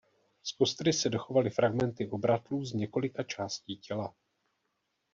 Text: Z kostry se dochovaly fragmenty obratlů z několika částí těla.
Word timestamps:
Z 0.43 0.51
kostry 0.51 0.93
se 0.93 1.09
dochovaly 1.09 1.49
fragmenty 1.49 2.09
obratlů 2.09 2.65
z 2.65 2.73
několika 2.73 3.23
částí 3.23 3.77
těla. 3.77 4.13